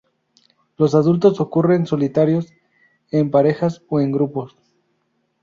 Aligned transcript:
Los 0.77 0.95
adultos 0.95 1.39
ocurren 1.41 1.85
solitarios, 1.85 2.47
en 3.11 3.29
parejas 3.29 3.83
o 3.87 3.99
en 3.99 4.11
grupos. 4.11 4.55